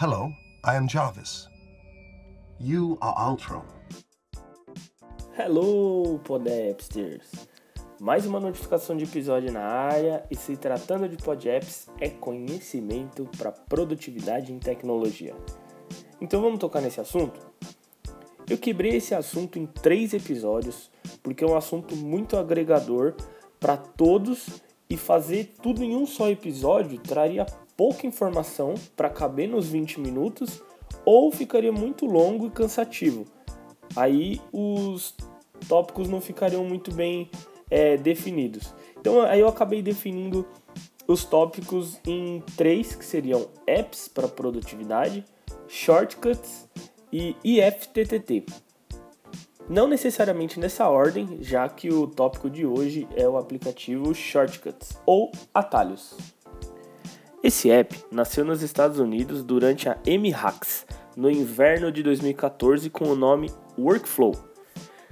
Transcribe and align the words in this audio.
Hello, 0.00 0.32
I 0.64 0.76
am 0.76 0.88
Jarvis. 0.88 1.48
You 2.60 2.98
are 3.00 3.30
Ultron. 3.30 3.64
Hello, 5.36 6.20
Podapsters! 6.20 7.48
Mais 7.98 8.24
uma 8.24 8.38
notificação 8.38 8.96
de 8.96 9.02
episódio 9.02 9.50
na 9.50 9.64
área 9.64 10.24
e 10.30 10.36
se 10.36 10.56
tratando 10.56 11.08
de 11.08 11.16
Podapps 11.16 11.88
é 12.00 12.08
conhecimento 12.08 13.28
para 13.36 13.50
produtividade 13.50 14.52
em 14.52 14.60
tecnologia. 14.60 15.34
Então 16.20 16.40
vamos 16.40 16.60
tocar 16.60 16.80
nesse 16.80 17.00
assunto? 17.00 17.40
Eu 18.48 18.56
quebrei 18.56 18.94
esse 18.94 19.16
assunto 19.16 19.58
em 19.58 19.66
três 19.66 20.14
episódios 20.14 20.92
porque 21.24 21.42
é 21.42 21.46
um 21.48 21.56
assunto 21.56 21.96
muito 21.96 22.36
agregador 22.36 23.14
para 23.58 23.76
todos 23.76 24.62
e 24.88 24.96
fazer 24.96 25.54
tudo 25.60 25.82
em 25.82 25.96
um 25.96 26.06
só 26.06 26.30
episódio 26.30 27.00
traria 27.00 27.44
pouca 27.78 28.08
informação 28.08 28.74
para 28.96 29.08
caber 29.08 29.48
nos 29.48 29.68
20 29.68 30.00
minutos 30.00 30.60
ou 31.04 31.30
ficaria 31.30 31.70
muito 31.70 32.06
longo 32.06 32.48
e 32.48 32.50
cansativo. 32.50 33.24
Aí 33.94 34.40
os 34.52 35.14
tópicos 35.68 36.08
não 36.08 36.20
ficariam 36.20 36.64
muito 36.64 36.92
bem 36.92 37.30
é, 37.70 37.96
definidos. 37.96 38.74
Então 39.00 39.22
aí 39.22 39.38
eu 39.38 39.46
acabei 39.46 39.80
definindo 39.80 40.44
os 41.06 41.24
tópicos 41.24 42.00
em 42.04 42.42
três, 42.56 42.96
que 42.96 43.04
seriam 43.04 43.46
apps 43.64 44.08
para 44.08 44.26
produtividade, 44.26 45.24
shortcuts 45.68 46.68
e 47.12 47.36
IFTTT. 47.44 48.44
Não 49.68 49.86
necessariamente 49.86 50.58
nessa 50.58 50.88
ordem, 50.88 51.38
já 51.42 51.68
que 51.68 51.92
o 51.92 52.06
tópico 52.06 52.48
de 52.48 52.66
hoje 52.66 53.06
é 53.14 53.28
o 53.28 53.36
aplicativo 53.36 54.14
Shortcuts 54.14 54.98
ou 55.04 55.30
atalhos. 55.52 56.16
Esse 57.42 57.70
app 57.70 57.96
nasceu 58.10 58.44
nos 58.44 58.62
Estados 58.62 58.98
Unidos 58.98 59.44
durante 59.44 59.88
a 59.88 59.96
M-Hacks, 60.04 60.84
no 61.16 61.30
inverno 61.30 61.92
de 61.92 62.02
2014, 62.02 62.90
com 62.90 63.04
o 63.04 63.14
nome 63.14 63.48
Workflow. 63.78 64.34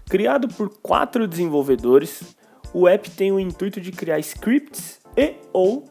Criado 0.09 0.49
por 0.49 0.69
quatro 0.81 1.29
desenvolvedores, 1.29 2.37
o 2.75 2.89
app 2.89 3.09
tem 3.11 3.31
o 3.31 3.39
intuito 3.39 3.81
de 3.81 3.93
criar 3.93 4.19
scripts 4.19 5.01
e 5.17 5.37
ou 5.53 5.85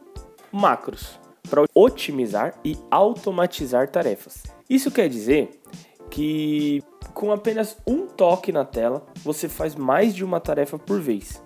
macros 0.51 1.19
para 1.49 1.63
otimizar 1.73 2.59
e 2.65 2.77
automatizar 2.91 3.89
tarefas. 3.89 4.43
Isso 4.69 4.91
quer 4.91 5.07
dizer 5.07 5.61
que 6.09 6.83
com 7.13 7.31
apenas 7.31 7.77
um 7.87 8.07
toque 8.07 8.51
na 8.51 8.65
tela, 8.65 9.05
você 9.23 9.47
faz 9.47 9.73
mais 9.73 10.13
de 10.13 10.23
uma 10.23 10.41
tarefa 10.41 10.77
por 10.77 10.99
vez. 10.99 11.41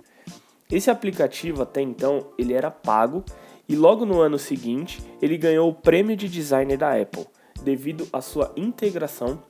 Esse 0.71 0.89
aplicativo 0.89 1.61
até 1.61 1.81
então 1.81 2.27
ele 2.37 2.53
era 2.53 2.71
pago 2.71 3.23
e 3.69 3.75
logo 3.75 4.03
no 4.03 4.19
ano 4.19 4.39
seguinte 4.39 4.99
ele 5.21 5.37
ganhou 5.37 5.69
o 5.69 5.73
prêmio 5.73 6.17
de 6.17 6.27
designer 6.27 6.77
da 6.77 6.99
Apple 6.99 7.27
devido 7.63 8.07
à 8.11 8.19
sua 8.19 8.51
integração 8.57 9.41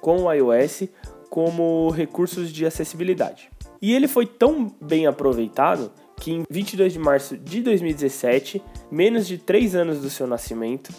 com 0.00 0.22
o 0.22 0.32
iOS 0.32 0.84
como 1.28 1.90
recursos 1.90 2.52
de 2.52 2.64
acessibilidade. 2.64 3.50
E 3.82 3.92
ele 3.92 4.06
foi 4.06 4.24
tão 4.24 4.72
bem 4.80 5.06
aproveitado 5.06 5.90
que 6.20 6.30
em 6.30 6.44
22 6.48 6.92
de 6.92 6.98
março 6.98 7.36
de 7.36 7.60
2017, 7.60 8.62
menos 8.90 9.26
de 9.26 9.36
3 9.36 9.74
anos 9.74 10.00
do 10.00 10.08
seu 10.08 10.26
nascimento, 10.26 10.92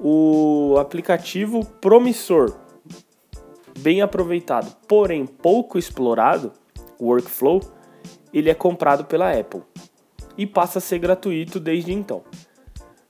o 0.00 0.76
aplicativo 0.78 1.64
promissor 1.80 2.56
bem 3.78 4.00
aproveitado, 4.00 4.74
porém 4.88 5.26
pouco 5.26 5.78
explorado, 5.78 6.52
o 6.98 7.06
Workflow, 7.06 7.60
ele 8.32 8.48
é 8.48 8.54
comprado 8.54 9.04
pela 9.04 9.30
Apple 9.38 9.62
e 10.36 10.46
passa 10.46 10.78
a 10.78 10.80
ser 10.82 10.98
gratuito 10.98 11.60
desde 11.60 11.92
então. 11.92 12.22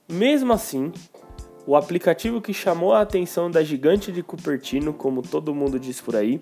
Mesmo 0.09 0.53
assim, 0.53 0.91
o 1.65 1.75
aplicativo 1.75 2.41
que 2.41 2.53
chamou 2.53 2.93
a 2.93 3.01
atenção 3.01 3.49
da 3.49 3.63
gigante 3.63 4.11
de 4.11 4.21
Cupertino, 4.21 4.93
como 4.93 5.21
todo 5.21 5.55
mundo 5.55 5.79
diz 5.79 6.01
por 6.01 6.15
aí, 6.15 6.41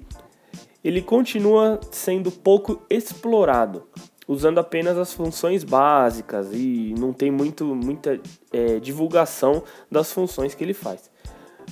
ele 0.84 1.02
continua 1.02 1.80
sendo 1.92 2.32
pouco 2.32 2.82
explorado, 2.90 3.88
usando 4.28 4.59
apenas 4.59 4.97
as 4.97 5.14
funções 5.14 5.64
básicas 5.64 6.50
e 6.53 6.96
não 6.98 7.13
tem 7.13 7.30
muito, 7.30 7.66
muita 7.75 8.19
é, 8.52 8.80
divulgação 8.80 9.63
das 9.92 10.12
funções 10.12 10.56
que 10.56 10.63
ele 10.63 10.74
faz. 10.74 11.12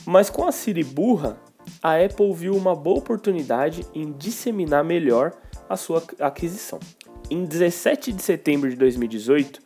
Mas 0.06 0.30
com 0.30 0.46
a 0.46 0.52
Siri 0.52 0.84
burra, 0.84 1.38
a 1.82 1.96
Apple 1.96 2.34
viu 2.34 2.56
uma 2.56 2.76
boa 2.76 3.00
oportunidade 3.00 3.86
em 3.94 4.12
disseminar 4.12 4.84
melhor 4.84 5.34
a 5.68 5.76
sua 5.76 6.04
aquisição. 6.20 6.80
Em 7.30 7.46
17 7.46 8.12
de 8.12 8.24
setembro 8.24 8.70
de 8.70 8.76
2018, 8.76 9.62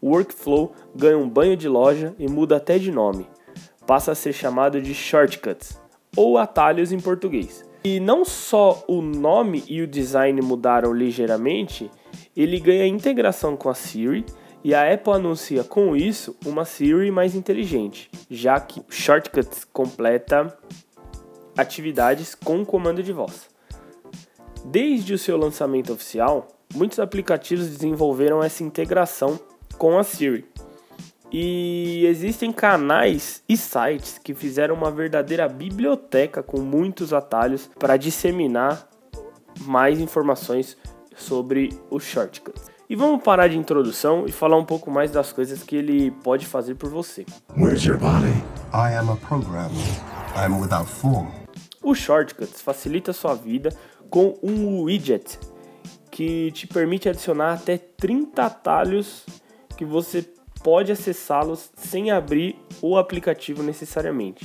o 0.00 0.10
Workflow 0.10 0.72
ganha 0.94 1.18
um 1.18 1.28
banho 1.28 1.56
de 1.56 1.68
loja 1.68 2.14
e 2.16 2.28
muda 2.28 2.56
até 2.56 2.78
de 2.78 2.92
nome. 2.92 3.26
Passa 3.86 4.12
a 4.12 4.14
ser 4.14 4.32
chamado 4.32 4.80
de 4.80 4.94
Shortcuts, 4.94 5.80
ou 6.16 6.38
atalhos 6.38 6.92
em 6.92 7.00
português. 7.00 7.64
E 7.82 7.98
não 7.98 8.24
só 8.24 8.84
o 8.86 9.02
nome 9.02 9.64
e 9.68 9.82
o 9.82 9.86
design 9.86 10.40
mudaram 10.42 10.92
ligeiramente, 10.92 11.90
ele 12.36 12.60
ganha 12.60 12.86
integração 12.86 13.56
com 13.56 13.68
a 13.68 13.74
Siri 13.74 14.24
e 14.62 14.74
a 14.74 14.92
Apple 14.92 15.12
anuncia 15.12 15.64
com 15.64 15.96
isso 15.96 16.36
uma 16.44 16.64
Siri 16.64 17.10
mais 17.10 17.34
inteligente, 17.34 18.10
já 18.30 18.60
que 18.60 18.82
Shortcuts 18.88 19.64
completa 19.64 20.56
atividades 21.56 22.34
com 22.36 22.64
comando 22.64 23.02
de 23.02 23.12
voz. 23.12 23.48
Desde 24.64 25.14
o 25.14 25.18
seu 25.18 25.36
lançamento 25.36 25.92
oficial, 25.92 26.46
muitos 26.74 26.98
aplicativos 26.98 27.68
desenvolveram 27.68 28.42
essa 28.42 28.62
integração 28.62 29.38
com 29.76 29.98
a 29.98 30.04
Siri. 30.04 30.46
E 31.30 32.06
existem 32.06 32.50
canais 32.50 33.42
e 33.48 33.56
sites 33.56 34.18
que 34.18 34.32
fizeram 34.32 34.74
uma 34.74 34.90
verdadeira 34.90 35.46
biblioteca 35.46 36.42
com 36.42 36.58
muitos 36.60 37.12
atalhos 37.12 37.68
para 37.78 37.98
disseminar 37.98 38.88
mais 39.60 40.00
informações 40.00 40.76
sobre 41.14 41.78
o 41.90 42.00
shortcut. 42.00 42.58
E 42.88 42.96
vamos 42.96 43.22
parar 43.22 43.48
de 43.48 43.58
introdução 43.58 44.24
e 44.26 44.32
falar 44.32 44.56
um 44.56 44.64
pouco 44.64 44.90
mais 44.90 45.10
das 45.10 45.30
coisas 45.30 45.62
que 45.62 45.76
ele 45.76 46.10
pode 46.10 46.46
fazer 46.46 46.74
por 46.76 46.88
você. 46.88 47.26
Where's 47.54 47.84
your 47.84 47.98
body? 47.98 48.32
I 48.72 48.96
am 48.96 49.10
a 49.10 49.16
program. 49.16 49.70
I'm 50.34 50.58
without 50.58 50.88
form. 50.88 51.28
O 51.82 51.94
Shortcuts 51.94 52.62
facilita 52.62 53.12
sua 53.12 53.34
vida 53.34 53.70
com 54.08 54.38
um 54.42 54.82
widget 54.82 55.38
que 56.18 56.50
te 56.50 56.66
permite 56.66 57.08
adicionar 57.08 57.52
até 57.52 57.78
30 57.78 58.44
atalhos 58.44 59.24
que 59.76 59.84
você 59.84 60.28
pode 60.64 60.90
acessá-los 60.90 61.70
sem 61.76 62.10
abrir 62.10 62.56
o 62.82 62.96
aplicativo 62.96 63.62
necessariamente. 63.62 64.44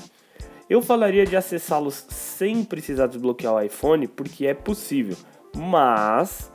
Eu 0.70 0.84
falaria 0.84 1.26
de 1.26 1.36
acessá-los 1.36 2.06
sem 2.10 2.64
precisar 2.64 3.08
desbloquear 3.08 3.56
o 3.56 3.60
iPhone 3.60 4.08
porque 4.08 4.46
é 4.46 4.54
possível, 4.54 5.18
mas 5.58 6.52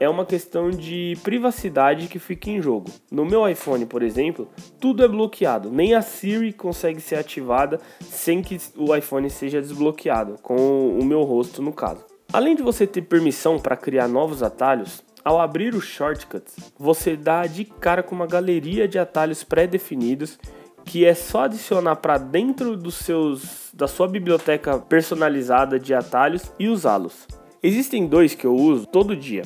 é 0.00 0.08
uma 0.08 0.26
questão 0.26 0.68
de 0.68 1.16
privacidade 1.22 2.08
que 2.08 2.18
fica 2.18 2.50
em 2.50 2.60
jogo. 2.60 2.90
No 3.12 3.24
meu 3.24 3.48
iPhone, 3.48 3.86
por 3.86 4.02
exemplo, 4.02 4.48
tudo 4.80 5.04
é 5.04 5.06
bloqueado, 5.06 5.70
nem 5.70 5.94
a 5.94 6.02
Siri 6.02 6.52
consegue 6.52 7.00
ser 7.00 7.14
ativada 7.14 7.80
sem 8.00 8.42
que 8.42 8.58
o 8.76 8.92
iPhone 8.96 9.30
seja 9.30 9.60
desbloqueado, 9.60 10.38
com 10.42 10.98
o 10.98 11.04
meu 11.04 11.22
rosto 11.22 11.62
no 11.62 11.72
caso. 11.72 12.13
Além 12.34 12.56
de 12.56 12.64
você 12.64 12.84
ter 12.84 13.02
permissão 13.02 13.60
para 13.60 13.76
criar 13.76 14.08
novos 14.08 14.42
atalhos, 14.42 15.04
ao 15.24 15.40
abrir 15.40 15.72
o 15.72 15.80
Shortcuts, 15.80 16.56
você 16.76 17.16
dá 17.16 17.46
de 17.46 17.64
cara 17.64 18.02
com 18.02 18.12
uma 18.12 18.26
galeria 18.26 18.88
de 18.88 18.98
atalhos 18.98 19.44
pré-definidos 19.44 20.36
que 20.84 21.04
é 21.04 21.14
só 21.14 21.44
adicionar 21.44 21.94
para 21.94 22.18
dentro 22.18 22.76
dos 22.76 22.96
seus 22.96 23.70
da 23.72 23.86
sua 23.86 24.08
biblioteca 24.08 24.80
personalizada 24.80 25.78
de 25.78 25.94
atalhos 25.94 26.52
e 26.58 26.66
usá-los. 26.66 27.24
Existem 27.62 28.04
dois 28.04 28.34
que 28.34 28.48
eu 28.48 28.56
uso 28.56 28.84
todo 28.84 29.14
dia 29.14 29.42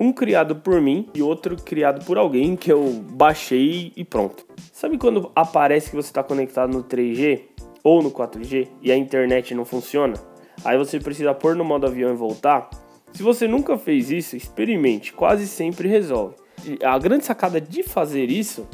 um 0.00 0.12
criado 0.12 0.56
por 0.56 0.80
mim 0.80 1.08
e 1.14 1.22
outro 1.22 1.54
criado 1.54 2.04
por 2.04 2.18
alguém 2.18 2.56
que 2.56 2.72
eu 2.72 3.00
baixei 3.12 3.92
e 3.94 4.04
pronto. 4.04 4.44
Sabe 4.72 4.98
quando 4.98 5.30
aparece 5.36 5.88
que 5.88 5.94
você 5.94 6.08
está 6.08 6.24
conectado 6.24 6.72
no 6.72 6.82
3G 6.82 7.42
ou 7.84 8.02
no 8.02 8.10
4G 8.10 8.70
e 8.82 8.90
a 8.90 8.96
internet 8.96 9.54
não 9.54 9.64
funciona? 9.64 10.33
Aí 10.64 10.78
você 10.78 10.98
precisa 10.98 11.34
pôr 11.34 11.54
no 11.54 11.64
modo 11.64 11.86
avião 11.86 12.12
e 12.12 12.16
voltar? 12.16 12.70
Se 13.12 13.22
você 13.22 13.46
nunca 13.46 13.76
fez 13.76 14.10
isso, 14.10 14.36
experimente, 14.36 15.12
quase 15.12 15.46
sempre 15.46 15.88
resolve. 15.88 16.34
A 16.82 16.98
grande 16.98 17.24
sacada 17.24 17.60
de 17.60 17.82
fazer 17.82 18.30
isso 18.30 18.66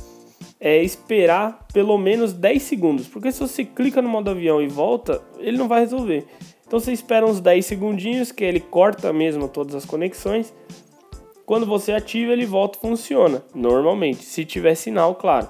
é 0.59 0.83
esperar 0.83 1.67
pelo 1.73 1.99
menos 1.99 2.33
10 2.33 2.63
segundos, 2.63 3.09
porque 3.09 3.33
se 3.33 3.41
você 3.41 3.65
clica 3.65 4.01
no 4.01 4.09
modo 4.09 4.31
avião 4.31 4.63
e 4.63 4.69
volta, 4.69 5.21
ele 5.39 5.59
não 5.59 5.69
vai 5.69 5.81
resolver. 5.81 6.25
Então 6.67 6.79
você 6.79 6.93
espera 6.93 7.27
uns 7.27 7.41
10 7.41 7.67
segundinhos 7.67 8.31
que 8.31 8.45
ele 8.45 8.61
corta 8.61 9.13
mesmo 9.13 9.49
todas 9.49 9.75
as 9.75 9.85
conexões 9.85 10.55
quando 11.51 11.67
você 11.67 11.91
ativa, 11.91 12.33
ele 12.33 12.47
volta 12.47 12.79
e 12.79 12.81
funciona, 12.81 13.43
normalmente, 13.53 14.23
se 14.23 14.45
tiver 14.45 14.77
sinal, 14.77 15.17
claro. 15.17 15.49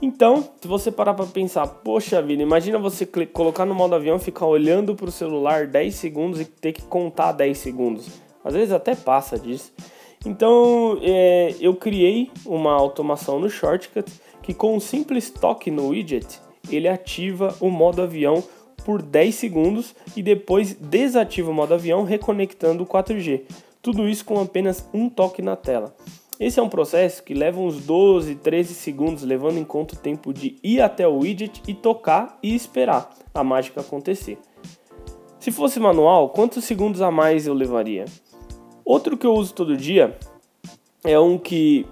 Então, 0.00 0.46
se 0.60 0.68
você 0.68 0.92
parar 0.92 1.14
para 1.14 1.24
pensar, 1.26 1.66
poxa 1.66 2.20
vida, 2.20 2.42
imagina 2.42 2.78
você 2.78 3.06
colocar 3.06 3.64
no 3.64 3.74
modo 3.74 3.94
avião, 3.94 4.18
ficar 4.18 4.46
olhando 4.46 4.94
para 4.94 5.08
o 5.08 5.12
celular 5.12 5.66
10 5.66 5.94
segundos 5.94 6.40
e 6.40 6.44
ter 6.44 6.72
que 6.72 6.82
contar 6.82 7.32
10 7.32 7.56
segundos. 7.56 8.06
Às 8.44 8.54
vezes 8.54 8.72
até 8.72 8.94
passa 8.94 9.38
disso. 9.38 9.72
Então, 10.24 10.98
é, 11.02 11.54
eu 11.60 11.74
criei 11.74 12.30
uma 12.44 12.72
automação 12.72 13.40
no 13.40 13.48
Shortcut 13.48 14.10
que 14.42 14.52
com 14.52 14.76
um 14.76 14.80
simples 14.80 15.30
toque 15.30 15.70
no 15.70 15.88
widget, 15.88 16.40
ele 16.70 16.88
ativa 16.88 17.54
o 17.60 17.70
modo 17.70 18.02
avião 18.02 18.42
por 18.84 19.02
10 19.02 19.34
segundos 19.34 19.94
e 20.14 20.22
depois 20.22 20.74
desativa 20.74 21.50
o 21.50 21.54
modo 21.54 21.74
avião 21.74 22.04
reconectando 22.04 22.84
o 22.84 22.86
4G. 22.86 23.42
Tudo 23.80 24.08
isso 24.08 24.24
com 24.24 24.40
apenas 24.40 24.88
um 24.92 25.08
toque 25.08 25.40
na 25.40 25.56
tela. 25.56 25.94
Esse 26.38 26.60
é 26.60 26.62
um 26.62 26.68
processo 26.68 27.22
que 27.22 27.32
leva 27.32 27.58
uns 27.58 27.80
12, 27.84 28.34
13 28.36 28.74
segundos, 28.74 29.22
levando 29.22 29.58
em 29.58 29.64
conta 29.64 29.94
o 29.94 29.98
tempo 29.98 30.34
de 30.34 30.56
ir 30.62 30.82
até 30.82 31.08
o 31.08 31.20
widget 31.20 31.62
e 31.66 31.72
tocar 31.72 32.38
e 32.42 32.54
esperar 32.54 33.10
a 33.32 33.42
mágica 33.42 33.80
acontecer. 33.80 34.38
Se 35.40 35.50
fosse 35.50 35.80
manual, 35.80 36.28
quantos 36.30 36.64
segundos 36.64 37.00
a 37.00 37.10
mais 37.10 37.46
eu 37.46 37.54
levaria? 37.54 38.04
Outro 38.84 39.16
que 39.16 39.26
eu 39.26 39.32
uso 39.32 39.54
todo 39.54 39.76
dia 39.76 40.18
é 41.02 41.18
um 41.18 41.38
que, 41.38 41.86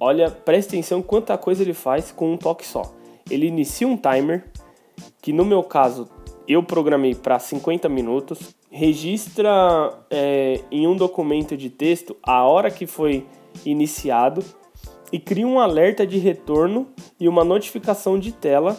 olha, 0.00 0.30
presta 0.30 0.72
atenção 0.72 1.02
quanta 1.02 1.36
coisa 1.36 1.62
ele 1.62 1.74
faz 1.74 2.10
com 2.10 2.32
um 2.32 2.38
toque 2.38 2.66
só. 2.66 2.94
Ele 3.30 3.46
inicia 3.46 3.86
um 3.86 3.96
timer, 3.98 4.50
que 5.20 5.32
no 5.32 5.44
meu 5.44 5.62
caso 5.62 6.08
eu 6.48 6.62
programei 6.62 7.14
para 7.14 7.38
50 7.38 7.88
minutos, 7.88 8.54
registra 8.70 9.92
é, 10.10 10.60
em 10.70 10.86
um 10.86 10.96
documento 10.96 11.56
de 11.56 11.68
texto 11.68 12.16
a 12.22 12.44
hora 12.44 12.70
que 12.70 12.86
foi 12.86 13.26
iniciado 13.64 14.44
e 15.12 15.18
cria 15.18 15.46
um 15.46 15.60
alerta 15.60 16.06
de 16.06 16.18
retorno 16.18 16.88
e 17.18 17.28
uma 17.28 17.44
notificação 17.44 18.18
de 18.18 18.32
tela 18.32 18.76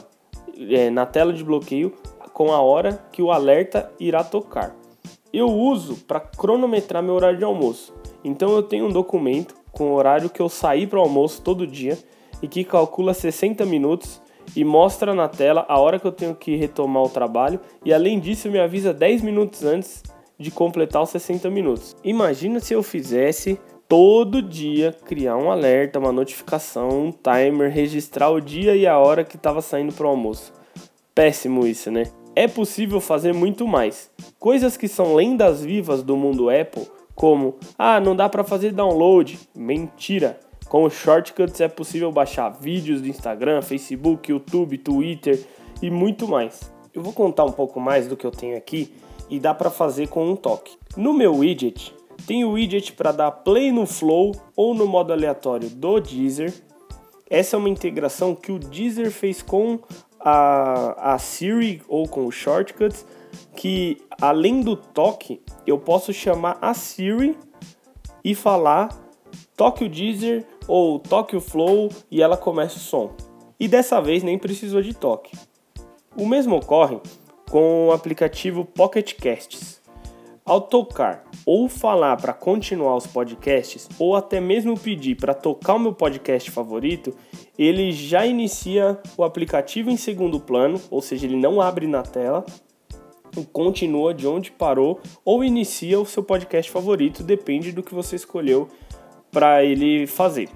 é, 0.70 0.90
na 0.90 1.06
tela 1.06 1.32
de 1.32 1.44
bloqueio 1.44 1.94
com 2.34 2.52
a 2.52 2.60
hora 2.60 3.06
que 3.12 3.22
o 3.22 3.32
alerta 3.32 3.90
irá 4.00 4.24
tocar. 4.24 4.76
Eu 5.32 5.48
uso 5.48 5.96
para 6.06 6.20
cronometrar 6.20 7.02
meu 7.02 7.14
horário 7.14 7.38
de 7.38 7.44
almoço. 7.46 7.94
Então 8.24 8.52
eu 8.54 8.64
tenho 8.64 8.88
um 8.88 8.92
documento 8.92 9.56
com 9.72 9.92
o 9.92 9.94
horário 9.94 10.30
que 10.30 10.42
eu 10.42 10.50
saí 10.50 10.86
para 10.86 11.00
o 11.00 11.02
almoço 11.02 11.42
todo 11.42 11.66
dia 11.66 11.98
e 12.42 12.48
que 12.48 12.64
calcula 12.64 13.14
60 13.14 13.66
minutos 13.66 14.22
e 14.56 14.64
mostra 14.64 15.14
na 15.14 15.28
tela 15.28 15.66
a 15.70 15.80
hora 15.80 16.00
que 16.00 16.06
eu 16.06 16.12
tenho 16.12 16.36
que 16.36 16.56
retomar 16.56 17.04
o 17.04 17.10
trabalho 17.10 17.60
e 17.84 17.94
além 17.94 18.20
disso 18.20 18.50
me 18.50 18.60
avisa 18.60 18.94
10 18.94 19.22
minutos 19.22 19.64
antes 19.64 20.04
de 20.38 20.52
completar 20.52 21.02
os 21.02 21.10
60 21.10 21.50
minutos. 21.50 21.96
Imagina 22.04 22.60
se 22.60 22.74
eu 22.74 22.84
fizesse 22.84 23.60
todo 23.88 24.42
dia 24.42 24.96
criar 25.06 25.38
um 25.38 25.52
alerta, 25.52 26.00
uma 26.00 26.12
notificação, 26.12 26.90
um 26.90 27.12
timer, 27.12 27.72
registrar 27.72 28.30
o 28.30 28.42
dia 28.42 28.76
e 28.76 28.88
a 28.88 28.98
hora 28.98 29.24
que 29.24 29.36
estava 29.36 29.62
saindo 29.62 29.94
para 29.94 30.06
o 30.06 30.10
almoço. 30.10 30.54
Péssimo 31.14 31.66
isso, 31.66 31.92
né? 31.92 32.04
É 32.36 32.48
possível 32.48 33.00
fazer 33.00 33.34
muito 33.34 33.68
mais. 33.68 34.10
Coisas 34.38 34.76
que 34.76 34.88
são 34.88 35.16
lendas 35.16 35.64
vivas 35.64 36.04
do 36.04 36.18
mundo 36.18 36.50
Apple, 36.50 36.86
como 37.14 37.56
ah, 37.78 38.00
não 38.00 38.16
dá 38.16 38.28
para 38.28 38.44
fazer 38.44 38.72
download. 38.72 39.40
Mentira. 39.56 40.40
Com 40.68 40.84
os 40.84 40.94
shortcuts 40.94 41.62
é 41.62 41.68
possível 41.68 42.12
baixar 42.12 42.50
vídeos 42.50 43.02
do 43.02 43.08
Instagram, 43.08 43.62
Facebook, 43.62 44.32
YouTube, 44.32 44.78
Twitter 44.80 45.40
e 45.82 45.90
muito 45.90 46.28
mais. 46.28 46.72
Eu 46.94 47.02
vou 47.02 47.14
contar 47.14 47.46
um 47.46 47.52
pouco 47.52 47.80
mais 47.80 48.08
do 48.08 48.18
que 48.18 48.26
eu 48.26 48.32
tenho 48.32 48.58
aqui 48.58 48.94
e 49.30 49.40
dá 49.40 49.54
para 49.54 49.70
fazer 49.70 50.08
com 50.08 50.28
um 50.28 50.36
toque. 50.36 50.76
No 50.98 51.14
meu 51.14 51.36
widget, 51.36 51.94
tem 52.26 52.44
o 52.44 52.52
widget 52.52 52.94
para 52.94 53.12
dar 53.12 53.32
play 53.32 53.72
no 53.72 53.86
Flow 53.86 54.32
ou 54.56 54.74
no 54.74 54.88
modo 54.88 55.14
aleatório 55.14 55.70
do 55.70 56.00
Deezer. 56.00 56.54
Essa 57.30 57.56
é 57.56 57.60
uma 57.60 57.70
integração 57.70 58.36
que 58.36 58.52
o 58.52 58.60
Deezer 58.60 59.12
fez 59.12 59.42
com 59.42 59.80
a, 60.20 61.14
a 61.14 61.20
Siri 61.20 61.82
ou 61.88 62.08
com 62.08 62.26
os 62.26 62.36
shortcuts, 62.36 63.06
que 63.56 64.02
além 64.20 64.62
do 64.62 64.76
toque, 64.76 65.42
eu 65.68 65.78
posso 65.78 66.12
chamar 66.12 66.58
a 66.62 66.74
Siri 66.74 67.38
e 68.24 68.34
falar 68.34 68.90
toque 69.56 69.86
o 69.86 69.90
Deezer 69.90 70.46
ou 70.68 71.00
toque 71.00 71.36
o 71.36 71.42
Flow 71.42 71.90
e 72.10 72.22
ela 72.22 72.38
começa 72.38 72.78
o 72.78 72.80
som. 72.80 73.12
E 73.60 73.68
dessa 73.68 74.02
vez 74.02 74.24
nem 74.24 74.38
precisou 74.38 74.82
de 74.82 74.94
toque. 74.94 75.38
O 76.18 76.26
mesmo 76.26 76.56
ocorre 76.56 77.00
com 77.50 77.88
o 77.88 77.92
aplicativo 77.92 78.66
Pocket 78.66 79.14
Casts. 79.16 79.82
Ao 80.48 80.62
tocar 80.62 81.26
ou 81.44 81.68
falar 81.68 82.18
para 82.18 82.32
continuar 82.32 82.96
os 82.96 83.08
podcasts, 83.08 83.90
ou 83.98 84.16
até 84.16 84.40
mesmo 84.40 84.80
pedir 84.80 85.16
para 85.16 85.34
tocar 85.34 85.74
o 85.74 85.80
meu 85.80 85.92
podcast 85.92 86.52
favorito, 86.52 87.16
ele 87.58 87.92
já 87.92 88.28
inicia 88.28 89.00
o 89.18 89.24
aplicativo 89.24 89.90
em 89.90 89.98
segundo 89.98 90.40
plano, 90.40 90.80
ou 90.92 91.02
seja, 91.02 91.26
ele 91.26 91.36
não 91.36 91.60
abre 91.60 91.88
na 91.88 92.04
tela, 92.04 92.46
continua 93.52 94.14
de 94.14 94.28
onde 94.28 94.52
parou 94.52 95.00
ou 95.26 95.44
inicia 95.44 96.00
o 96.00 96.06
seu 96.06 96.22
podcast 96.22 96.72
favorito, 96.72 97.24
depende 97.24 97.72
do 97.72 97.82
que 97.82 97.96
você 97.96 98.16
escolheu 98.16 98.70
para 99.32 99.64
ele 99.64 100.06
fazer. 100.06 100.48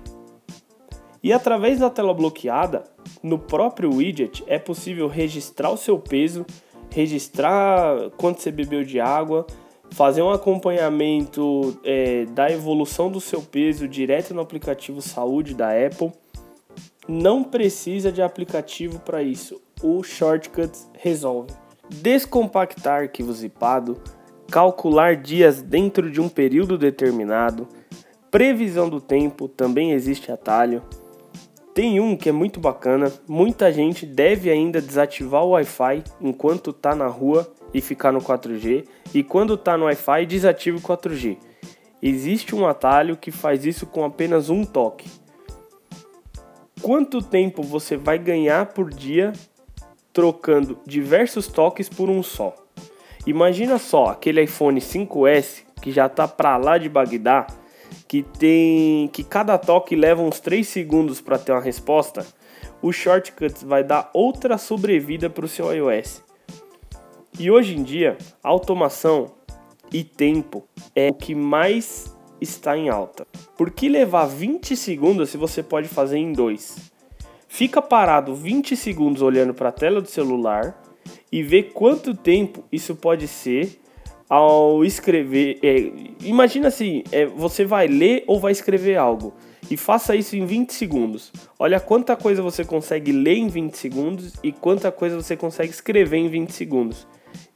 E 1.24 1.33
através 1.33 1.80
da 1.80 1.89
tela 1.89 2.13
bloqueada, 2.13 2.83
no 3.24 3.39
próprio 3.39 3.92
widget 3.92 4.44
é 4.45 4.59
possível 4.59 5.07
registrar 5.07 5.71
o 5.71 5.77
seu 5.77 5.97
peso, 5.97 6.45
registrar 6.92 8.12
quanto 8.18 8.39
você 8.39 8.51
bebeu 8.51 8.83
de 8.83 9.00
água, 9.00 9.47
fazer 9.91 10.21
um 10.21 10.31
acompanhamento 10.31 11.80
é, 11.83 12.25
da 12.25 12.50
evolução 12.51 13.12
do 13.12 13.19
seu 13.19 13.41
peso 13.41 13.88
direto 13.88 14.33
no 14.33 14.41
aplicativo 14.41 15.01
Saúde 15.01 15.53
da 15.53 15.69
Apple. 15.69 16.12
Não 17.07 17.44
precisa 17.44 18.12
de 18.12 18.21
aplicativo 18.21 19.00
para 19.00 19.24
isso, 19.24 19.59
o 19.81 20.03
Shortcuts 20.03 20.88
resolve. 20.94 21.51
Descompactar 21.89 23.01
arquivo 23.01 23.33
zipado, 23.33 24.00
calcular 24.50 25.15
dias 25.15 25.62
dentro 25.62 26.12
de 26.12 26.21
um 26.21 26.30
período 26.30 26.77
determinado, 26.77 27.68
previsão 28.30 28.88
do 28.89 29.01
tempo 29.01 29.47
também 29.47 29.92
existe 29.92 30.31
atalho. 30.31 30.83
Tem 31.74 32.00
um 32.00 32.15
que 32.15 32.30
é 32.30 32.31
muito 32.31 32.59
bacana, 32.59 33.12
muita 33.27 33.71
gente 33.71 34.06
deve 34.06 34.51
ainda 34.51 34.81
desativar 34.81 35.44
o 35.44 35.51
Wi-Fi 35.51 36.03
enquanto 36.21 36.69
está 36.69 36.94
na 36.94 37.07
rua 37.07 37.51
e 37.74 37.81
ficar 37.81 38.12
no 38.12 38.19
4G, 38.19 38.86
e 39.13 39.24
quando 39.24 39.54
está 39.54 39.77
no 39.77 39.86
Wi-Fi, 39.86 40.25
desative 40.25 40.77
o 40.77 40.81
4G. 40.81 41.38
Existe 42.01 42.56
um 42.56 42.66
atalho 42.66 43.18
que 43.18 43.31
faz 43.31 43.66
isso 43.66 43.86
com 43.86 44.06
apenas 44.06 44.50
um 44.50 44.63
toque. 44.63 45.10
Quanto 46.81 47.21
tempo 47.21 47.62
você 47.62 47.98
vai 47.98 48.18
ganhar 48.18 48.68
por 48.68 48.89
dia 48.89 49.33
trocando 50.13 50.80
diversos 50.86 51.48
toques 51.48 51.89
por 51.89 52.10
um 52.10 52.24
só? 52.24 52.56
Imagina 53.27 53.77
só 53.77 54.07
aquele 54.07 54.42
iPhone 54.44 54.80
5S 54.80 55.63
que 55.81 55.92
já 55.92 56.06
está 56.06 56.27
para 56.27 56.56
lá 56.57 56.77
de 56.77 56.88
Bagdá, 56.88 57.48
que 58.07 58.24
tem 58.24 59.10
que 59.10 59.24
cada 59.24 59.57
toque 59.57 59.95
leva 59.95 60.21
uns 60.21 60.39
3 60.39 60.66
segundos 60.66 61.19
para 61.19 61.38
ter 61.38 61.51
uma 61.51 61.62
resposta. 61.62 62.25
O 62.81 62.94
Shortcuts 62.94 63.62
vai 63.62 63.83
dar 63.83 64.10
outra 64.13 64.57
sobrevida 64.57 65.30
para 65.30 65.45
o 65.45 65.50
seu 65.50 65.74
iOS. 65.74 66.29
E 67.38 67.52
hoje 67.52 67.78
em 67.78 67.83
dia, 67.83 68.18
automação 68.42 69.31
e 69.92 70.04
tempo 70.04 70.66
é 70.95 71.09
o 71.09 71.14
que 71.14 71.36
mais 71.36 72.16
está 72.42 72.78
em 72.78 72.90
alta. 72.90 73.28
Por 73.57 73.71
que 73.71 73.90
levar 73.90 74.26
20 74.26 74.76
segundos 74.76 75.30
se 75.30 75.38
você 75.38 75.62
pode 75.62 75.88
fazer 75.88 76.18
em 76.18 76.33
dois? 76.33 76.92
Fica 77.48 77.81
parado 77.81 78.36
20 78.36 78.76
segundos 78.76 79.21
olhando 79.21 79.54
para 79.54 79.69
a 79.69 79.74
tela 79.74 80.02
do 80.02 80.09
celular 80.09 80.81
e 81.31 81.44
vê 81.44 81.64
quanto 81.64 82.14
tempo 82.14 82.64
isso 82.71 82.95
pode 82.95 83.28
ser 83.28 83.80
ao 84.30 84.86
escrever. 84.86 85.59
É, 85.64 85.92
imagina 86.24 86.68
assim: 86.68 87.04
é, 87.12 87.26
você 87.26 87.66
vai 87.66 87.88
ler 87.88 88.24
ou 88.28 88.40
vai 88.40 88.52
escrever 88.52 88.98
algo 88.98 89.33
e 89.69 89.76
faça 89.76 90.16
isso 90.16 90.36
em 90.36 90.45
20 90.45 90.74
segundos. 90.74 91.31
Olha 91.57 91.80
quanta 91.80 92.16
coisa 92.16 92.42
você 92.42 92.64
consegue 92.64 93.12
ler 93.12 93.38
em 93.38 93.48
20 93.48 93.76
segundos 93.76 94.33
e 94.44 94.52
quanta 94.52 94.92
coisa 94.92 95.16
você 95.16 95.36
consegue 95.36 95.71
escrever 95.71 96.18
em 96.18 96.30
20 96.30 96.52
segundos. 96.52 97.07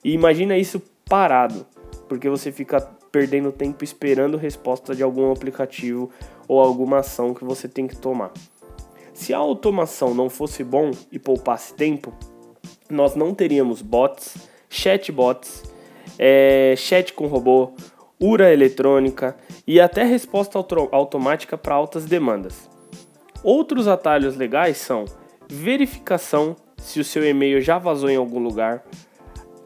E 0.04 0.12
imagina 0.14 0.58
isso 0.58 0.82
parado, 1.06 1.66
porque 2.08 2.30
você 2.30 2.52
fica 2.52 2.82
perdendo 3.12 3.52
tempo 3.52 3.84
esperando 3.84 4.38
resposta 4.38 4.96
de 4.96 5.04
algum 5.04 5.32
aplicativo 5.32 6.10
ou 6.48 6.60
alguma 6.60 7.00
ação 7.00 7.34
que 7.34 7.44
você 7.44 7.68
tem 7.68 7.88
que 7.88 7.96
tomar. 7.96 8.32
Se 9.14 9.34
a 9.34 9.38
automação 9.38 10.14
não 10.14 10.30
fosse 10.30 10.64
bom 10.64 10.92
e 11.12 11.20
poupasse 11.20 11.74
tempo, 11.76 12.12
nós 12.90 13.16
não 13.16 13.34
teríamos 13.34 13.82
bots, 13.82 14.36
chatbots, 14.70 15.64
é, 16.18 16.74
chat 16.76 17.14
com 17.14 17.28
robô, 17.28 17.74
URA 18.20 18.52
eletrônica 18.52 19.36
e 19.68 19.80
até 19.80 20.04
resposta 20.04 20.58
automática 20.92 21.58
para 21.58 21.76
altas 21.76 22.06
demandas. 22.06 22.70
Outros 23.44 23.88
atalhos 23.88 24.36
legais 24.36 24.78
são 24.78 25.06
verificação 25.50 26.56
se 26.78 27.00
o 27.00 27.04
seu 27.04 27.26
e-mail 27.28 27.62
já 27.62 27.78
vazou 27.78 28.10
em 28.10 28.16
algum 28.16 28.40
lugar, 28.40 28.84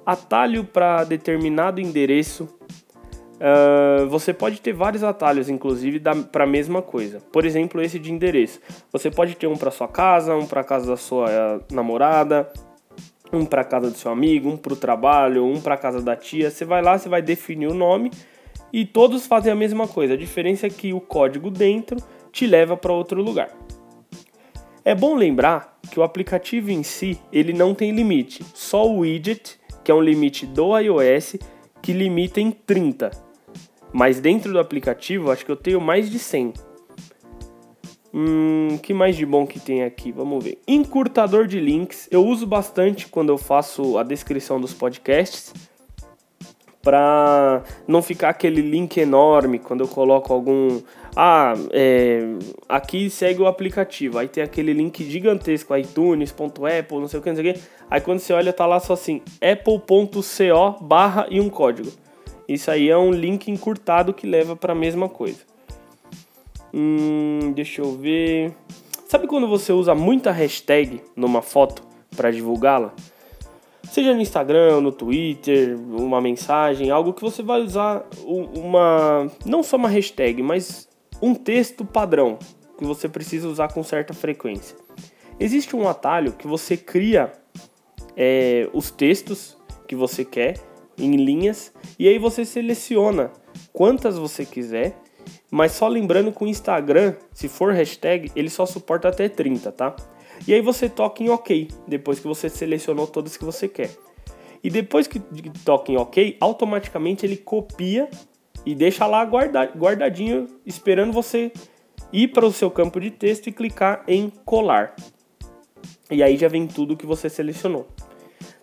atalho 0.07 0.63
para 0.63 1.03
determinado 1.03 1.81
endereço. 1.81 2.47
Uh, 3.35 4.07
você 4.07 4.33
pode 4.33 4.61
ter 4.61 4.71
vários 4.71 5.03
atalhos, 5.03 5.49
inclusive, 5.49 6.01
para 6.31 6.45
a 6.45 6.47
mesma 6.47 6.81
coisa. 6.81 7.19
Por 7.29 7.45
exemplo, 7.45 7.81
esse 7.81 7.99
de 7.99 8.09
endereço. 8.09 8.61
Você 8.89 9.11
pode 9.11 9.35
ter 9.35 9.47
um 9.47 9.57
para 9.57 9.69
sua 9.69 9.89
casa, 9.89 10.33
um 10.33 10.47
para 10.47 10.63
casa 10.63 10.87
da 10.87 10.95
sua 10.95 11.27
uh, 11.27 11.73
namorada, 11.75 12.49
um 13.33 13.45
para 13.45 13.65
casa 13.65 13.91
do 13.91 13.97
seu 13.97 14.09
amigo, 14.09 14.49
um 14.49 14.55
para 14.55 14.71
o 14.71 14.77
trabalho, 14.77 15.45
um 15.45 15.59
para 15.59 15.75
casa 15.75 16.01
da 16.01 16.15
tia. 16.15 16.49
Você 16.49 16.63
vai 16.63 16.81
lá, 16.81 16.97
você 16.97 17.09
vai 17.09 17.21
definir 17.21 17.67
o 17.67 17.73
nome 17.73 18.09
e 18.71 18.85
todos 18.85 19.27
fazem 19.27 19.51
a 19.51 19.55
mesma 19.55 19.89
coisa. 19.89 20.13
A 20.13 20.17
diferença 20.17 20.67
é 20.67 20.69
que 20.69 20.93
o 20.93 21.01
código 21.01 21.51
dentro 21.51 21.97
te 22.31 22.47
leva 22.47 22.77
para 22.77 22.93
outro 22.93 23.21
lugar. 23.21 23.49
É 24.85 24.95
bom 24.95 25.15
lembrar 25.15 25.77
que 25.91 25.99
o 25.99 26.03
aplicativo 26.03 26.71
em 26.71 26.81
si 26.81 27.19
ele 27.29 27.51
não 27.51 27.75
tem 27.75 27.91
limite, 27.91 28.45
só 28.53 28.87
o 28.87 28.99
widget, 28.99 29.59
que 29.87 29.91
é 29.91 29.95
um 29.95 30.01
limite 30.01 30.45
do 30.45 30.77
iOS, 30.77 31.37
que 31.81 31.93
limita 31.93 32.41
em 32.41 32.51
30. 32.51 33.09
Mas 33.93 34.19
dentro 34.19 34.51
do 34.51 34.59
aplicativo, 34.59 35.31
acho 35.31 35.45
que 35.45 35.51
eu 35.51 35.55
tenho 35.55 35.79
mais 35.79 36.09
de 36.09 36.19
100. 36.19 36.51
Hum, 38.13 38.77
que 38.83 38.93
mais 38.93 39.15
de 39.15 39.25
bom 39.25 39.47
que 39.47 39.61
tem 39.61 39.85
aqui? 39.85 40.11
Vamos 40.11 40.43
ver. 40.43 40.59
Encurtador 40.67 41.47
de 41.47 41.61
links. 41.61 42.05
Eu 42.11 42.25
uso 42.25 42.45
bastante 42.45 43.07
quando 43.07 43.29
eu 43.29 43.37
faço 43.37 43.97
a 43.97 44.03
descrição 44.03 44.59
dos 44.59 44.73
podcasts 44.73 45.53
para 46.87 47.63
não 47.85 48.01
ficar 48.01 48.29
aquele 48.29 48.61
link 48.61 48.97
enorme 48.97 49.59
quando 49.59 49.81
eu 49.81 49.89
coloco 49.89 50.31
algum. 50.31 50.79
Ah, 51.13 51.53
é, 51.73 52.21
aqui 52.69 53.09
segue 53.09 53.41
o 53.41 53.45
aplicativo. 53.45 54.17
Aí 54.17 54.29
tem 54.29 54.41
aquele 54.41 54.71
link 54.71 55.03
gigantesco, 55.03 55.75
iTunes.apple, 55.75 56.97
não 56.97 57.09
sei 57.09 57.19
o 57.19 57.21
que, 57.21 57.29
não 57.29 57.35
sei 57.35 57.51
o 57.51 57.53
que. 57.53 57.59
Aí 57.91 57.99
quando 57.99 58.19
você 58.19 58.31
olha, 58.31 58.53
tá 58.53 58.65
lá 58.65 58.79
só 58.79 58.93
assim: 58.93 59.21
apple.co 59.41 60.81
barra 60.81 61.27
e 61.29 61.41
um 61.41 61.49
código. 61.49 61.91
Isso 62.47 62.71
aí 62.71 62.89
é 62.89 62.97
um 62.97 63.11
link 63.11 63.51
encurtado 63.51 64.13
que 64.13 64.25
leva 64.25 64.55
para 64.55 64.71
a 64.71 64.75
mesma 64.75 65.09
coisa. 65.09 65.39
Hum, 66.73 67.51
deixa 67.53 67.81
eu 67.81 67.97
ver. 67.97 68.53
Sabe 69.09 69.27
quando 69.27 69.49
você 69.49 69.73
usa 69.73 69.93
muita 69.93 70.31
hashtag 70.31 71.01
numa 71.17 71.41
foto 71.41 71.83
para 72.15 72.31
divulgá-la? 72.31 72.93
Seja 73.91 74.13
no 74.13 74.21
Instagram, 74.21 74.81
no 74.81 74.91
Twitter, 74.91 75.77
uma 75.77 76.21
mensagem, 76.21 76.89
algo 76.89 77.13
que 77.13 77.21
você 77.21 77.41
vai 77.41 77.61
usar 77.61 78.05
uma. 78.25 79.27
não 79.45 79.63
só 79.63 79.77
uma 79.77 79.89
hashtag, 79.89 80.43
mas 80.43 80.87
um 81.21 81.33
texto 81.33 81.85
padrão 81.85 82.37
que 82.77 82.85
você 82.85 83.09
precisa 83.09 83.47
usar 83.47 83.73
com 83.73 83.83
certa 83.83 84.13
frequência. 84.13 84.77
Existe 85.39 85.75
um 85.75 85.87
atalho 85.87 86.33
que 86.33 86.47
você 86.47 86.75
cria 86.75 87.31
é, 88.15 88.69
os 88.73 88.91
textos 88.91 89.57
que 89.87 89.95
você 89.95 90.25
quer 90.25 90.59
em 90.97 91.15
linhas 91.15 91.71
e 91.97 92.07
aí 92.07 92.17
você 92.17 92.43
seleciona 92.43 93.31
quantas 93.71 94.17
você 94.17 94.45
quiser, 94.45 94.97
mas 95.49 95.71
só 95.71 95.87
lembrando 95.87 96.31
que 96.31 96.43
o 96.43 96.47
Instagram, 96.47 97.15
se 97.33 97.47
for 97.47 97.71
hashtag, 97.73 98.31
ele 98.35 98.49
só 98.49 98.65
suporta 98.65 99.07
até 99.07 99.29
30, 99.29 99.71
tá? 99.71 99.95
E 100.45 100.53
aí 100.53 100.61
você 100.61 100.89
toca 100.89 101.23
em 101.23 101.29
OK, 101.29 101.69
depois 101.87 102.19
que 102.19 102.27
você 102.27 102.49
selecionou 102.49 103.07
todas 103.07 103.37
que 103.37 103.45
você 103.45 103.67
quer. 103.67 103.91
E 104.63 104.69
depois 104.69 105.07
que 105.07 105.19
toca 105.63 105.91
em 105.91 105.97
OK, 105.97 106.37
automaticamente 106.39 107.25
ele 107.25 107.37
copia 107.37 108.09
e 108.65 108.75
deixa 108.75 109.05
lá 109.05 109.23
guardadinho, 109.23 110.47
esperando 110.65 111.13
você 111.13 111.51
ir 112.11 112.29
para 112.29 112.45
o 112.45 112.51
seu 112.51 112.69
campo 112.69 112.99
de 112.99 113.11
texto 113.11 113.47
e 113.47 113.51
clicar 113.51 114.03
em 114.07 114.29
colar. 114.43 114.95
E 116.09 116.23
aí 116.23 116.37
já 116.37 116.47
vem 116.47 116.67
tudo 116.67 116.97
que 116.97 117.05
você 117.05 117.29
selecionou. 117.29 117.87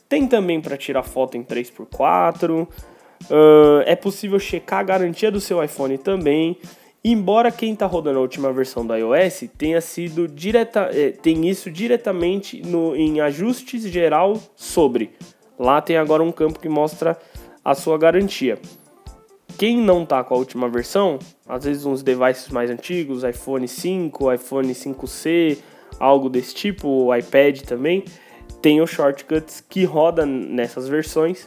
Tem 0.08 0.26
também 0.26 0.60
para 0.60 0.76
tirar 0.76 1.02
foto 1.02 1.36
em 1.36 1.42
3x4. 1.42 2.66
Uh, 3.30 3.80
é 3.86 3.96
possível 3.96 4.38
checar 4.38 4.80
a 4.80 4.82
garantia 4.82 5.30
do 5.30 5.40
seu 5.40 5.62
iPhone 5.62 5.96
também. 5.98 6.58
Embora 7.06 7.52
quem 7.52 7.74
está 7.74 7.84
rodando 7.84 8.18
a 8.18 8.22
última 8.22 8.50
versão 8.50 8.86
da 8.86 8.96
iOS 8.96 9.44
tenha 9.58 9.78
sido 9.82 10.26
direta, 10.26 10.88
eh, 10.90 11.10
tem 11.10 11.46
isso 11.46 11.70
diretamente 11.70 12.62
no, 12.62 12.96
em 12.96 13.20
ajustes 13.20 13.82
geral 13.82 14.40
sobre. 14.56 15.10
Lá 15.58 15.82
tem 15.82 15.98
agora 15.98 16.22
um 16.22 16.32
campo 16.32 16.58
que 16.58 16.68
mostra 16.68 17.18
a 17.62 17.74
sua 17.74 17.98
garantia. 17.98 18.58
Quem 19.58 19.76
não 19.76 20.02
está 20.02 20.24
com 20.24 20.34
a 20.34 20.38
última 20.38 20.66
versão, 20.66 21.18
às 21.46 21.64
vezes 21.64 21.84
uns 21.84 22.02
devices 22.02 22.48
mais 22.48 22.70
antigos, 22.70 23.22
iPhone 23.22 23.68
5, 23.68 24.32
iPhone 24.32 24.72
5C, 24.72 25.58
algo 26.00 26.30
desse 26.30 26.54
tipo, 26.54 26.88
o 26.88 27.14
iPad 27.14 27.60
também, 27.60 28.02
tem 28.62 28.80
o 28.80 28.86
shortcuts 28.86 29.60
que 29.60 29.84
roda 29.84 30.24
nessas 30.24 30.88
versões 30.88 31.46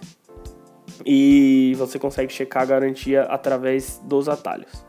e 1.04 1.74
você 1.80 1.98
consegue 1.98 2.32
checar 2.32 2.62
a 2.62 2.66
garantia 2.68 3.24
através 3.24 4.00
dos 4.06 4.30
atalhos. 4.30 4.87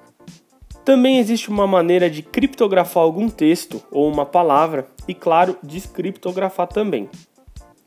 Também 0.88 1.18
existe 1.18 1.50
uma 1.50 1.66
maneira 1.66 2.08
de 2.08 2.22
criptografar 2.22 3.02
algum 3.02 3.28
texto 3.28 3.82
ou 3.90 4.10
uma 4.10 4.24
palavra 4.24 4.86
e, 5.06 5.12
claro, 5.12 5.54
descriptografar 5.62 6.66
também. 6.66 7.10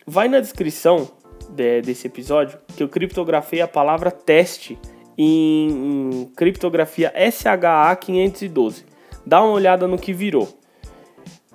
Vai 0.05 0.27
na 0.27 0.39
descrição 0.39 1.09
de, 1.49 1.81
desse 1.81 2.05
episódio 2.05 2.59
que 2.77 2.83
eu 2.83 2.87
criptografei 2.87 3.59
a 3.59 3.67
palavra 3.67 4.11
teste 4.11 4.77
em, 5.17 5.71
em 5.71 6.25
criptografia 6.35 7.11
SHA-512. 7.17 8.83
Dá 9.25 9.41
uma 9.41 9.53
olhada 9.53 9.87
no 9.87 9.97
que 9.97 10.13
virou. 10.13 10.47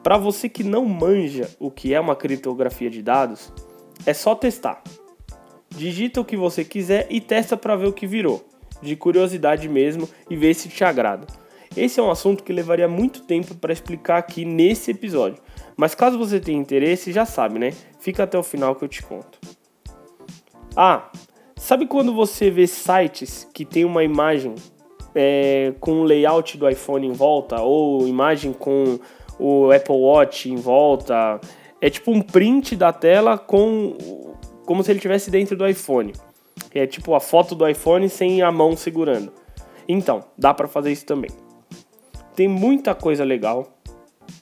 Para 0.02 0.16
você 0.16 0.48
que 0.48 0.64
não 0.64 0.84
manja 0.84 1.48
o 1.60 1.70
que 1.70 1.94
é 1.94 2.00
uma 2.00 2.16
criptografia 2.16 2.90
de 2.90 3.02
dados, 3.02 3.52
é 4.04 4.12
só 4.12 4.34
testar. 4.34 4.82
Digita 5.70 6.20
o 6.20 6.24
que 6.24 6.36
você 6.36 6.64
quiser 6.64 7.06
e 7.08 7.20
testa 7.20 7.56
para 7.56 7.76
ver 7.76 7.86
o 7.86 7.92
que 7.92 8.04
virou 8.04 8.44
de 8.82 8.96
curiosidade 8.96 9.68
mesmo 9.68 10.08
e 10.28 10.36
ver 10.36 10.54
se 10.54 10.68
te 10.68 10.84
agrada. 10.84 11.26
Esse 11.76 12.00
é 12.00 12.02
um 12.02 12.10
assunto 12.10 12.42
que 12.42 12.52
levaria 12.52 12.88
muito 12.88 13.22
tempo 13.22 13.54
para 13.54 13.72
explicar 13.72 14.18
aqui 14.18 14.44
nesse 14.44 14.92
episódio, 14.92 15.42
mas 15.76 15.94
caso 15.94 16.16
você 16.16 16.40
tenha 16.40 16.58
interesse, 16.58 17.12
já 17.12 17.26
sabe, 17.26 17.58
né? 17.58 17.72
Fica 18.00 18.22
até 18.22 18.38
o 18.38 18.42
final 18.42 18.74
que 18.74 18.84
eu 18.84 18.88
te 18.88 19.02
conto. 19.02 19.38
Ah, 20.74 21.10
sabe 21.54 21.86
quando 21.86 22.14
você 22.14 22.50
vê 22.50 22.66
sites 22.66 23.46
que 23.52 23.64
tem 23.64 23.84
uma 23.84 24.02
imagem 24.02 24.54
é, 25.14 25.74
com 25.78 26.00
o 26.00 26.04
layout 26.04 26.56
do 26.56 26.68
iPhone 26.68 27.06
em 27.06 27.12
volta 27.12 27.60
ou 27.60 28.08
imagem 28.08 28.52
com 28.54 28.98
o 29.38 29.70
Apple 29.70 29.96
Watch 29.96 30.50
em 30.50 30.56
volta? 30.56 31.38
É 31.78 31.90
tipo 31.90 32.10
um 32.10 32.22
print 32.22 32.74
da 32.74 32.92
tela 32.92 33.36
com 33.36 33.96
como 34.64 34.82
se 34.82 34.90
ele 34.90 34.98
estivesse 34.98 35.30
dentro 35.30 35.56
do 35.56 35.66
iPhone 35.66 36.12
é 36.78 36.86
tipo 36.86 37.14
a 37.14 37.20
foto 37.20 37.54
do 37.54 37.66
iPhone 37.66 38.08
sem 38.08 38.42
a 38.42 38.50
mão 38.50 38.76
segurando. 38.76 39.32
Então, 39.88 40.24
dá 40.36 40.52
para 40.52 40.68
fazer 40.68 40.92
isso 40.92 41.06
também. 41.06 41.30
Tem 42.34 42.48
muita 42.48 42.94
coisa 42.94 43.24
legal. 43.24 43.78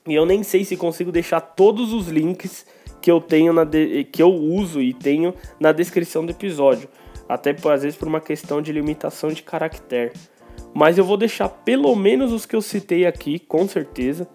E 0.06 0.14
eu 0.14 0.26
nem 0.26 0.42
sei 0.42 0.64
se 0.64 0.76
consigo 0.76 1.12
deixar 1.12 1.40
todos 1.40 1.92
os 1.92 2.08
links 2.08 2.66
que 3.00 3.10
eu 3.10 3.20
tenho 3.20 3.52
na 3.52 3.64
de... 3.64 4.04
que 4.04 4.22
eu 4.22 4.32
uso 4.32 4.80
e 4.80 4.94
tenho 4.94 5.34
na 5.60 5.72
descrição 5.72 6.24
do 6.24 6.32
episódio, 6.32 6.88
até 7.28 7.50
às 7.50 7.82
vezes 7.82 7.96
por 7.96 8.08
uma 8.08 8.20
questão 8.20 8.62
de 8.62 8.72
limitação 8.72 9.30
de 9.30 9.42
caractere. 9.42 10.12
Mas 10.72 10.98
eu 10.98 11.04
vou 11.04 11.16
deixar 11.16 11.48
pelo 11.48 11.94
menos 11.94 12.32
os 12.32 12.46
que 12.46 12.56
eu 12.56 12.62
citei 12.62 13.06
aqui, 13.06 13.38
com 13.38 13.68
certeza. 13.68 14.26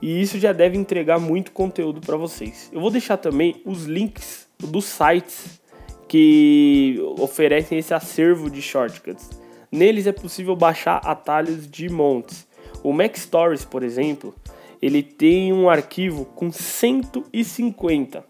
E 0.00 0.20
isso 0.20 0.38
já 0.38 0.52
deve 0.52 0.76
entregar 0.76 1.18
muito 1.18 1.52
conteúdo 1.52 2.00
para 2.00 2.16
vocês. 2.16 2.70
Eu 2.72 2.80
vou 2.80 2.90
deixar 2.90 3.16
também 3.16 3.60
os 3.64 3.84
links 3.84 4.48
dos 4.58 4.84
sites 4.84 5.60
que 6.08 6.98
oferecem 7.18 7.78
esse 7.78 7.92
acervo 7.92 8.50
de 8.50 8.62
shortcuts. 8.62 9.30
Neles 9.70 10.06
é 10.06 10.12
possível 10.12 10.54
baixar 10.54 11.00
atalhos 11.04 11.68
de 11.68 11.88
montes. 11.88 12.46
O 12.82 12.92
Mac 12.92 13.16
Stories, 13.16 13.64
por 13.64 13.82
exemplo, 13.82 14.34
ele 14.80 15.02
tem 15.02 15.52
um 15.52 15.68
arquivo 15.68 16.24
com 16.24 16.50
150. 16.52 18.24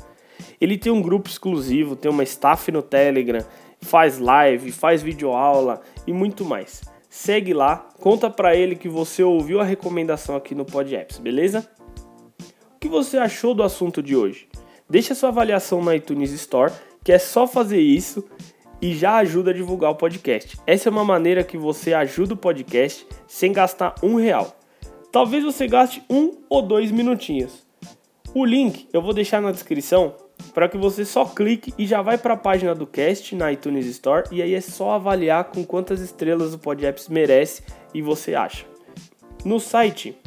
Ele 0.62 0.77
tem 0.77 0.91
um 0.91 1.01
grupo 1.01 1.27
exclusivo, 1.27 1.95
tem 1.95 2.12
uma 2.12 2.24
staff 2.24 2.71
no 2.71 2.83
Telegram, 2.83 3.43
faz 3.81 4.19
live, 4.19 4.71
faz 4.71 5.01
videoaula 5.01 5.81
e 6.05 6.13
muito 6.13 6.45
mais. 6.45 6.81
Segue 7.09 7.53
lá, 7.53 7.89
conta 8.00 8.29
para 8.29 8.55
ele 8.55 8.75
que 8.75 8.89
você 8.89 9.24
ouviu 9.24 9.59
a 9.59 9.63
recomendação 9.63 10.36
aqui 10.36 10.53
no 10.53 10.65
Pod 10.65 10.93
Apps, 10.95 11.17
beleza? 11.17 11.67
O 12.75 12.79
que 12.79 12.88
você 12.88 13.17
achou 13.17 13.55
do 13.55 13.63
assunto 13.63 14.03
de 14.03 14.15
hoje? 14.15 14.47
Deixa 14.89 15.13
sua 15.13 15.29
avaliação 15.29 15.82
no 15.82 15.94
iTunes 15.94 16.32
Store, 16.32 16.72
que 17.03 17.12
é 17.12 17.20
só 17.20 17.46
fazer 17.46 17.82
isso 17.82 18.24
e 18.82 18.94
já 18.94 19.17
ajuda 19.17 19.51
a 19.51 19.53
divulgar 19.53 19.91
o 19.91 19.96
podcast. 19.96 20.58
Essa 20.65 20.88
é 20.88 20.91
uma 20.91 21.03
maneira 21.03 21.44
que 21.44 21.58
você 21.58 21.94
ajuda 21.94 22.36
o 22.36 22.38
podcast 22.38 23.06
sem 23.27 23.51
gastar 23.51 23.96
um 24.01 24.15
real. 24.15 24.58
Talvez 25.12 25.44
você 25.44 25.67
gaste 25.67 26.03
um 26.10 26.38
ou 26.50 26.62
dois 26.62 26.91
minutinhos. 26.91 27.65
O 28.34 28.46
link 28.46 28.88
eu 28.94 29.01
vou 29.01 29.13
deixar 29.13 29.41
na 29.41 29.51
descrição 29.51 30.15
para 30.53 30.70
que 30.70 30.77
você 30.77 31.03
só 31.03 31.25
clique 31.25 31.74
e 31.77 31.86
já 31.86 32.01
vai 32.01 32.17
para 32.17 32.36
a 32.36 32.38
página 32.38 32.75
do 32.75 32.86
cast 32.86 33.36
na 33.36 33.51
iTunes 33.51 33.86
Store 33.88 34.27
e 34.32 34.41
aí 34.41 34.53
é 34.53 34.62
só 34.62 34.91
avaliar 34.91 35.46
com 35.46 35.65
quantas 35.65 36.00
estrelas 36.00 36.53
o 36.53 36.60
PodApps 36.60 37.10
merece 37.10 37.63
e 37.94 38.01
você 38.01 38.36
acha. 38.36 38.65
No 39.44 39.60
site 39.60 40.17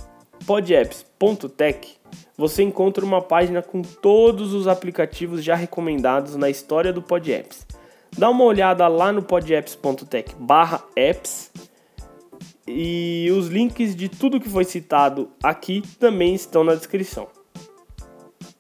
podapps.tech 0.47 2.01
você 2.41 2.63
encontra 2.63 3.05
uma 3.05 3.21
página 3.21 3.61
com 3.61 3.83
todos 3.83 4.55
os 4.55 4.67
aplicativos 4.67 5.45
já 5.45 5.55
recomendados 5.55 6.37
na 6.37 6.49
história 6.49 6.91
do 6.91 7.03
PodApps. 7.03 7.67
Dá 8.17 8.31
uma 8.31 8.45
olhada 8.45 8.89
lá 8.89 9.13
no 9.13 9.23
podapps.tech 9.23 10.35
apps 10.97 11.53
e 12.67 13.29
os 13.37 13.49
links 13.49 13.95
de 13.95 14.09
tudo 14.09 14.41
que 14.41 14.49
foi 14.49 14.65
citado 14.65 15.29
aqui 15.43 15.83
também 15.99 16.35
estão 16.35 16.65
na 16.65 16.75
descrição. 16.75 17.29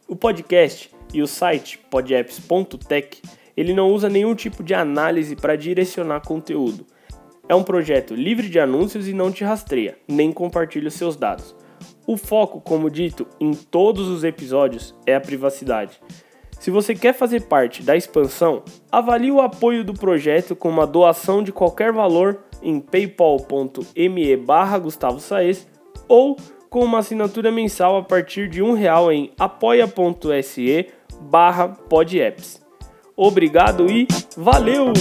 O 0.06 0.14
podcast 0.14 0.90
e 1.14 1.22
o 1.22 1.26
site 1.26 1.78
podapps.tech 1.90 3.22
ele 3.56 3.72
não 3.72 3.90
usa 3.90 4.10
nenhum 4.10 4.34
tipo 4.34 4.62
de 4.62 4.74
análise 4.74 5.34
para 5.34 5.56
direcionar 5.56 6.20
conteúdo. 6.20 6.84
É 7.48 7.54
um 7.54 7.64
projeto 7.64 8.14
livre 8.14 8.50
de 8.50 8.60
anúncios 8.60 9.08
e 9.08 9.14
não 9.14 9.32
te 9.32 9.42
rastreia, 9.42 9.96
nem 10.06 10.30
compartilha 10.32 10.90
seus 10.90 11.16
dados. 11.16 11.58
O 12.10 12.16
foco, 12.16 12.60
como 12.60 12.90
dito 12.90 13.24
em 13.38 13.54
todos 13.54 14.08
os 14.08 14.24
episódios, 14.24 14.92
é 15.06 15.14
a 15.14 15.20
privacidade. 15.20 16.02
Se 16.58 16.68
você 16.68 16.92
quer 16.92 17.14
fazer 17.14 17.42
parte 17.42 17.84
da 17.84 17.94
expansão, 17.94 18.64
avalie 18.90 19.30
o 19.30 19.40
apoio 19.40 19.84
do 19.84 19.94
projeto 19.94 20.56
com 20.56 20.68
uma 20.68 20.88
doação 20.88 21.40
de 21.40 21.52
qualquer 21.52 21.92
valor 21.92 22.40
em 22.60 22.80
paypal.me 22.80 24.36
barra 24.38 24.76
Gustavo 24.76 25.20
Saez 25.20 25.68
ou 26.08 26.36
com 26.68 26.84
uma 26.84 26.98
assinatura 26.98 27.52
mensal 27.52 27.98
a 27.98 28.02
partir 28.02 28.48
de 28.48 28.60
um 28.60 28.72
real 28.72 29.12
em 29.12 29.30
apoia.se 29.38 30.88
barra 31.20 31.68
podapps. 31.68 32.60
Obrigado 33.16 33.88
e 33.88 34.08
valeu! 34.36 34.92